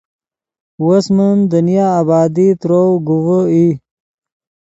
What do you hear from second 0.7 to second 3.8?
وس من دنیا آبادی ترؤ گوڤے ای